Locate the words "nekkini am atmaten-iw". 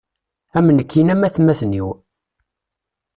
0.77-1.89